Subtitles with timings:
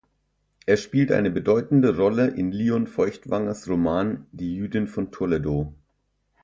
[0.65, 5.75] Er spielt eine bedeutende Rolle in Lion Feuchtwangers Roman Die Jüdin von Toledo.